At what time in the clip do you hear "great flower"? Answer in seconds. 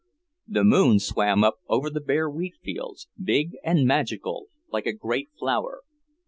4.93-5.83